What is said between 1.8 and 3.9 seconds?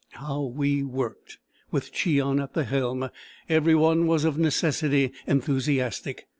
Cheon at the helm, every